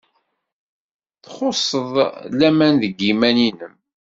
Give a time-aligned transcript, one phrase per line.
[1.23, 1.91] Txuṣṣed
[2.39, 3.75] laman deg yiman-nnem.